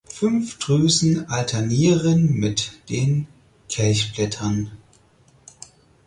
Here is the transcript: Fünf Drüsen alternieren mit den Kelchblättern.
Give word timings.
Fünf 0.09 0.57
Drüsen 0.57 1.29
alternieren 1.29 2.33
mit 2.33 2.71
den 2.89 3.27
Kelchblättern. 3.69 4.71